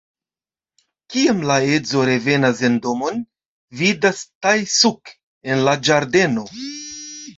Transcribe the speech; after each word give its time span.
Kiam 1.15 1.43
la 1.49 1.57
edzo 1.73 2.05
revenas 2.09 2.63
en 2.69 2.79
domon, 2.85 3.21
vidas 3.83 4.23
Tae-Suk 4.47 5.13
en 5.53 5.63
la 5.69 5.77
ĝardeno. 5.91 6.49